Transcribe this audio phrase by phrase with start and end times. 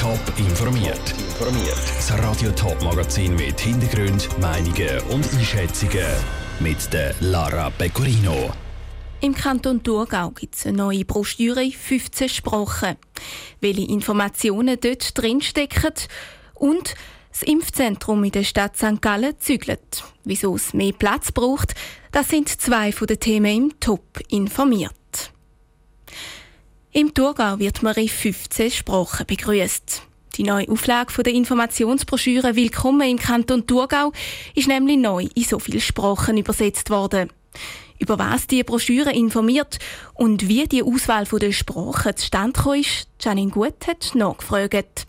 [0.00, 1.12] Top informiert.
[1.40, 6.06] Das Radio Top Magazin mit Hintergrund, Meinungen und Einschätzungen
[6.60, 8.52] mit der Lara Pecorino.
[9.20, 12.96] Im Kanton Thurgau gibt es eine neue Broschüre in 15 Sprachen.
[13.60, 15.94] Welche Informationen dort drinstecken
[16.54, 16.94] und
[17.32, 19.02] das Impfzentrum in der Stadt St.
[19.02, 20.04] Gallen zügelt.
[20.22, 21.74] Wieso es mehr Platz braucht,
[22.12, 24.97] das sind zwei von den Themen im Top informiert.
[26.98, 30.02] Im Thurgau wird man in 15 Sprachen begrüßt.
[30.34, 34.10] Die neue Auflage der Informationsbroschüre Willkommen im Kanton Thurgau
[34.56, 37.30] ist nämlich neu in so viele Sprachen übersetzt worden.
[38.00, 39.78] Über was die Broschüre informiert
[40.14, 45.06] und wie die Auswahl der Sprachen zustande ist, Janine Gut hat nachgefragt.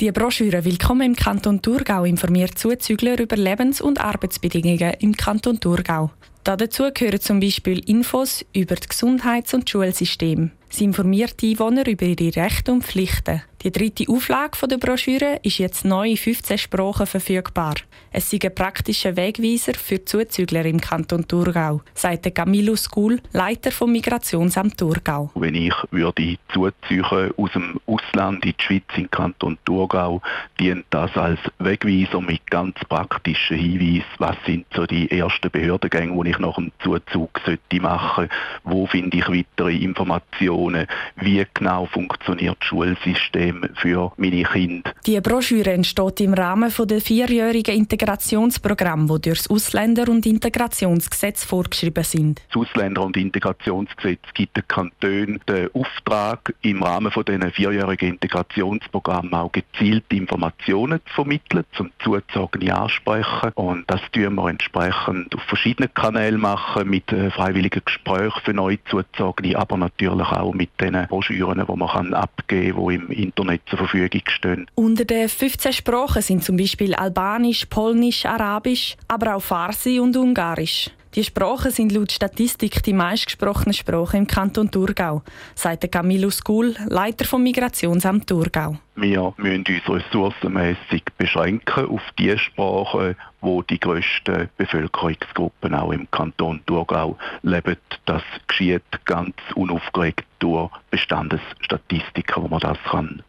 [0.00, 6.10] Die Broschüre Willkommen im Kanton Thurgau informiert Zuzügler über Lebens- und Arbeitsbedingungen im Kanton Thurgau.
[6.42, 10.50] Dazu gehören zum Beispiel Infos über das Gesundheits- und Schulsystem.
[10.72, 13.42] Sie informiert die Einwohner über ihre Rechte und Pflichten.
[13.64, 17.74] Die dritte Auflage der Broschüre ist jetzt neu in 15 Sprachen verfügbar.
[18.10, 23.92] Es ist ein praktischer Wegweiser für Zuzügler im Kanton Thurgau, sagt Camilo School, Leiter vom
[23.92, 25.30] Migrationsamt Thurgau.
[25.36, 30.20] Wenn ich würde zuziehen aus dem Ausland in die Schweiz, in den Kanton Thurgau,
[30.58, 36.30] dient das als Wegweiser mit ganz praktischen Hinweisen, was sind so die ersten Behördengänge, die
[36.30, 38.34] ich nach dem Zuzug sollte machen sollte,
[38.64, 44.91] wo finde ich weitere Informationen, wie genau funktioniert das Schulsystem, System für meine Kinder.
[45.06, 52.04] Die Broschüre entsteht im Rahmen des vierjährigen Integrationsprogramms, das durch das Ausländer- und Integrationsgesetz vorgeschrieben
[52.04, 52.40] sind.
[52.48, 59.34] Das Ausländer- und Integrationsgesetz gibt den Kantonen den Auftrag, im Rahmen von diesen vierjährigen Integrationsprogrammen
[59.34, 63.50] auch gezielte Informationen zu vermitteln, zum Zuzogene ansprechen.
[63.54, 68.76] Und das tun wir entsprechend auf verschiedenen Kanälen machen, mit äh, freiwilligen Gesprächen für neu
[68.88, 73.62] Zuzogene, aber natürlich auch mit den Broschüren, die man abgeben kann, die im Internet Internet
[73.68, 74.66] zur Verfügung stehen.
[74.92, 80.90] Unter den 15 Sprachen sind zum Beispiel Albanisch, Polnisch, Arabisch, aber auch Farsi und Ungarisch.
[81.14, 85.22] Die Sprachen sind laut Statistik die meistgesprochenen Sprachen im Kanton Thurgau,
[85.54, 88.76] sagt Camilo Skul, Leiter vom Migrationsamt Thurgau.
[88.94, 96.60] Wir müssen uns ressourcenmässig beschränken auf die Sprachen, wo die grössten Bevölkerungsgruppen auch im Kanton
[96.66, 97.76] Thurgau leben.
[98.04, 103.22] Das geschieht ganz unaufgeregt durch Bestandesstatistiken, wo man das kann.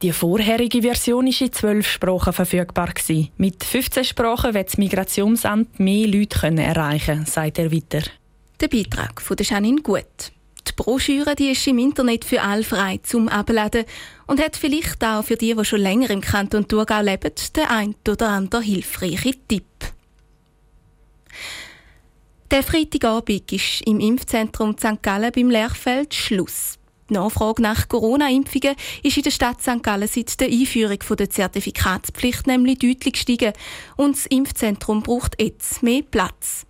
[0.00, 2.88] Die vorherige Version war in zwölf Sprachen verfügbar.
[3.36, 8.02] Mit 15 Sprachen wird das Migrationsamt mehr Leute erreichen sagt er weiter.
[8.60, 10.32] Der Beitrag von Janine Gut.
[10.68, 13.84] Die Broschüre die ist im Internet für alle frei zum Abladen
[14.26, 17.94] und hat vielleicht auch für die, die schon länger im Kanton Thurgau leben, den ein
[18.08, 19.64] oder anderen hilfreichen Tipp.
[22.50, 25.02] Der Freitagabend ist im Impfzentrum St.
[25.02, 26.78] Gallen beim Lehrfeld Schluss.
[27.08, 29.82] Die Nachfrage nach Corona-Impfungen ist in der Stadt St.
[29.82, 33.52] Gallen seit der Einführung der Zertifikatspflicht nämlich deutlich gestiegen
[33.96, 36.66] und das Impfzentrum braucht jetzt mehr Platz.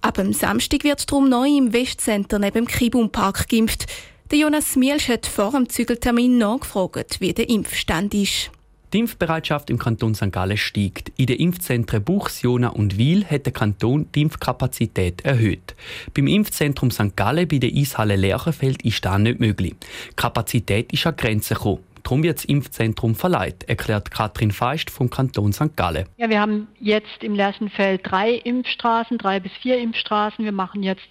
[0.00, 3.86] Ab dem Samstag wird darum neu im Westcenter neben dem Kibum Park geimpft.
[4.30, 8.50] Der Jonas Mielsch hat vor dem Zügeltermin nachgefragt, wie der Impfstand ist.
[8.92, 10.30] Die Impfbereitschaft im Kanton St.
[10.30, 11.12] Gallen steigt.
[11.16, 15.74] In den Impfzentren Buchs, Jona und Wiel hat der Kanton die Impfkapazität erhöht.
[16.14, 17.16] Beim Impfzentrum St.
[17.16, 19.74] Gallen bei der Eishalle Lerchenfeld ist das nicht möglich.
[20.10, 21.80] Die Kapazität ist an Grenzen gekommen.
[22.06, 25.76] Darum wird das Impfzentrum verleiht, erklärt Katrin Feist vom Kanton St.
[25.76, 26.06] Gallen.
[26.18, 30.44] Ja, wir haben jetzt im Lerchenfeld drei Impfstraßen, drei bis vier Impfstraßen.
[30.44, 31.08] Wir machen jetzt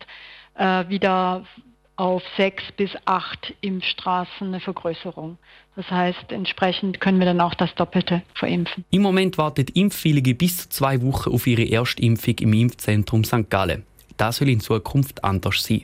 [0.54, 1.44] äh, wieder
[1.98, 5.38] auf sechs bis acht Impfstraßen eine Vergrößerung.
[5.76, 8.86] Das heißt, entsprechend können wir dann auch das Doppelte verimpfen.
[8.90, 13.50] Im Moment wartet Impfwillige bis zu zwei Wochen auf ihre Erstimpfung im Impfzentrum St.
[13.50, 13.84] Gallen.
[14.16, 15.84] Das soll in Zukunft anders sein.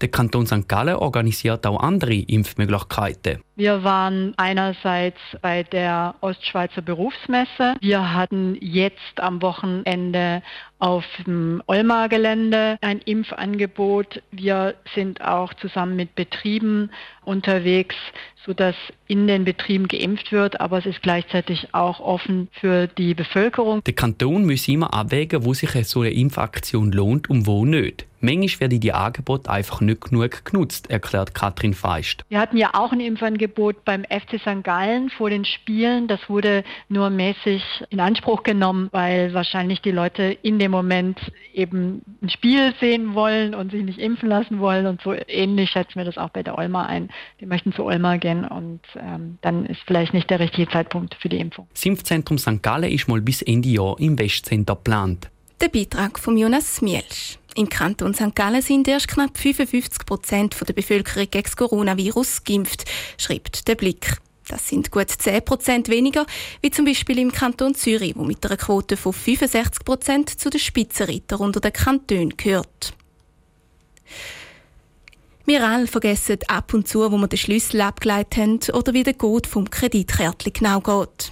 [0.00, 0.68] Der Kanton St.
[0.68, 3.40] Gallen organisiert auch andere Impfmöglichkeiten.
[3.62, 7.76] Wir waren einerseits bei der Ostschweizer Berufsmesse.
[7.80, 10.42] Wir hatten jetzt am Wochenende
[10.80, 14.20] auf dem Olmar-Gelände ein Impfangebot.
[14.32, 16.90] Wir sind auch zusammen mit Betrieben
[17.24, 17.94] unterwegs,
[18.44, 18.74] sodass
[19.06, 23.84] in den Betrieben geimpft wird, aber es ist gleichzeitig auch offen für die Bevölkerung.
[23.84, 28.06] Der Kanton muss immer abwägen, wo sich so eine Impfaktion lohnt und wo nicht.
[28.24, 32.24] Manchmal werden die Angebote einfach nicht genug genutzt, erklärt Katrin Feist.
[32.28, 33.51] Wir hatten ja auch ein Impfangebot
[33.84, 34.62] beim FC St.
[34.62, 36.08] Gallen vor den Spielen.
[36.08, 41.18] Das wurde nur mäßig in Anspruch genommen, weil wahrscheinlich die Leute in dem Moment
[41.52, 44.86] eben ein Spiel sehen wollen und sich nicht impfen lassen wollen.
[44.86, 47.10] Und so ähnlich schätzen wir das auch bei der Olma ein.
[47.40, 51.28] Die möchten zu Olma gehen und ähm, dann ist vielleicht nicht der richtige Zeitpunkt für
[51.28, 51.66] die Impfung.
[51.72, 52.62] Das Impfzentrum St.
[52.62, 55.30] Gallen ist mal bis Ende Jahr im Westcenter geplant.
[55.62, 57.38] Der Beitrag von Jonas Mielsch.
[57.54, 58.34] Im Kanton St.
[58.34, 62.84] Gallen sind erst knapp 55 Prozent der Bevölkerung gegen das Coronavirus geimpft,
[63.16, 64.16] schreibt der Blick.
[64.48, 66.26] Das sind gut 10 Prozent weniger,
[66.62, 70.58] wie zum Beispiel im Kanton Zürich, wo mit einer Quote von 65 Prozent zu den
[70.58, 72.94] Spitzenreiter unter den Kantonen gehört.
[75.46, 79.14] Wir alle vergessen ab und zu, wo wir den Schlüssel abgeleitet haben oder wie der
[79.14, 81.30] Code vom Kreditkärtchen genau geht.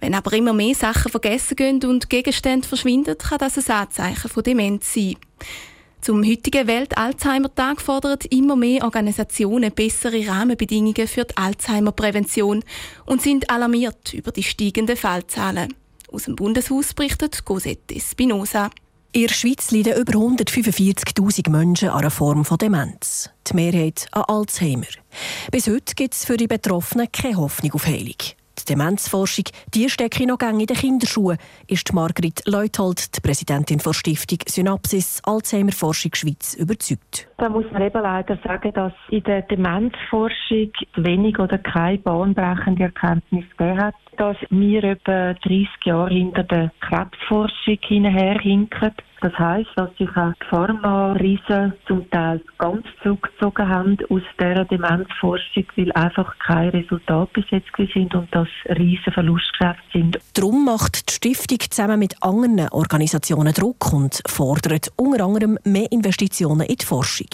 [0.00, 4.42] Wenn aber immer mehr Sachen vergessen gehen und Gegenstände verschwinden, kann das ein Anzeichen von
[4.42, 5.16] Demenz sein.
[6.00, 12.64] Zum heutigen Welt-Alzheimer-Tag fordern immer mehr Organisationen bessere Rahmenbedingungen für die Alzheimer-Prävention
[13.04, 15.74] und sind alarmiert über die steigenden Fallzahlen.
[16.10, 18.70] Aus dem Bundeshaus berichtet Cosette Spinoza.
[19.12, 23.28] In der Schweiz leiden über 145.000 Menschen an einer Form von Demenz.
[23.48, 24.86] Die Mehrheit an Alzheimer.
[25.50, 28.16] Bis heute gibt es für die Betroffenen keine Hoffnung auf Heilung.
[28.70, 29.44] Demenzforschung
[29.74, 35.72] die stecke noch in den Kinderschuhen, ist Margrit Leuthold, die Präsidentin der Stiftung Synapsis Alzheimer
[35.72, 37.28] Forschung Schweiz, überzeugt.
[37.38, 43.44] Da muss man eben leider sagen, dass in der Demenzforschung wenig oder keine bahnbrechende Erkenntnis
[43.56, 48.92] gegeben hat, dass wir etwa 30 Jahre hinter der Krebsforschung hinterherhinken.
[49.20, 55.64] Das heisst, dass sich auch die Pharma-Riesen zum Teil ganz zurückgezogen haben aus dieser Demenzforschung,
[55.76, 60.18] weil einfach keine Resultate bis jetzt sind und das riesen Verlustgeschäfte sind.
[60.32, 66.66] Darum macht die Stiftung zusammen mit anderen Organisationen Druck und fordert unter anderem mehr Investitionen
[66.66, 67.28] in die Forschung.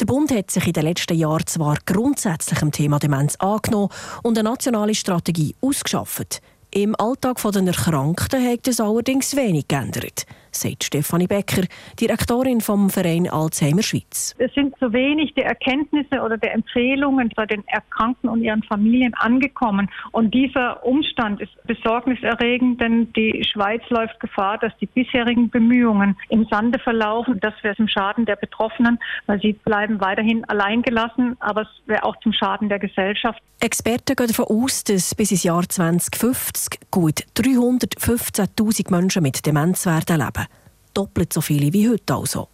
[0.00, 3.90] Der Bund hat sich in den letzten Jahren zwar grundsätzlich dem Thema Demenz angenommen
[4.22, 6.40] und eine nationale Strategie ausgeschafft.
[6.72, 11.62] Im Alltag der Erkrankten hat es allerdings wenig geändert sagt Stefanie Becker,
[12.00, 14.34] Direktorin vom Verein Alzheimer Schweiz.
[14.38, 19.14] Es sind zu wenig die Erkenntnisse oder der Empfehlungen bei den Erkrankten und ihren Familien
[19.14, 19.88] angekommen.
[20.12, 26.46] Und dieser Umstand ist besorgniserregend, denn die Schweiz läuft Gefahr, dass die bisherigen Bemühungen im
[26.50, 27.38] Sande verlaufen.
[27.40, 32.16] Das wäre zum Schaden der Betroffenen, weil sie bleiben weiterhin alleingelassen, aber es wäre auch
[32.20, 33.40] zum Schaden der Gesellschaft.
[33.60, 36.59] Experten gehen davon aus, dass bis ins Jahr 2050
[36.90, 40.46] gut 315.000 Menschen mit Demenz werden leben
[40.94, 42.48] doppelt so viele wie heute also.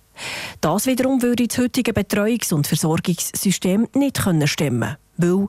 [0.60, 4.96] Das wiederum würde das heutige Betreuungs- und Versorgungssystem nicht stemmen können.
[5.18, 5.48] Weil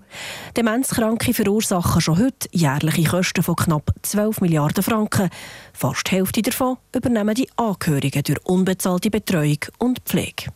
[0.56, 5.30] Demenzkranke verursachen schon heute jährliche Kosten von knapp 12 Milliarden Franken.
[5.74, 10.52] Fast die Hälfte davon übernehmen die Angehörigen durch unbezahlte Betreuung und Pflege.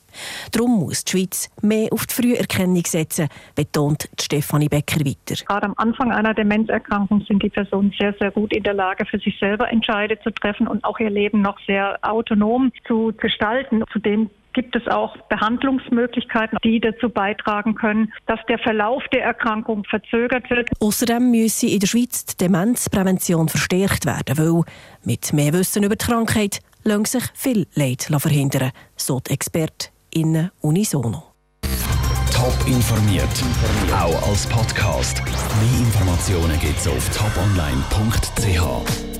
[0.51, 5.35] Darum muss die Schweiz mehr auf die Früherkennung setzen, betont Stefanie Becker weiter.
[5.45, 9.19] Gerade am Anfang einer Demenzerkrankung sind die Personen sehr, sehr gut in der Lage, für
[9.19, 13.83] sich selber Entscheide zu treffen und auch ihr Leben noch sehr autonom zu gestalten.
[13.91, 20.49] Zudem gibt es auch Behandlungsmöglichkeiten, die dazu beitragen können, dass der Verlauf der Erkrankung verzögert
[20.49, 20.69] wird.
[20.79, 24.63] Außerdem müsse in der Schweiz die Demenzprävention verstärkt werden, weil
[25.03, 31.23] mit mehr Wissen über die Krankheit lässt sich viel Leid verhindern, so die ExpertInnen unisono.
[32.33, 33.43] Top informiert,
[33.93, 35.21] auch als Podcast.
[35.23, 39.10] Mehr Informationen gibt es auf toponline.ch.